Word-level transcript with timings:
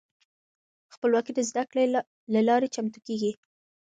خپلواکې 0.93 1.31
د 1.35 1.39
زده 1.49 1.63
کړې 1.71 1.85
له 2.35 2.39
لارې 2.49 2.67
چمتو 2.75 2.99
کیږي. 3.07 3.31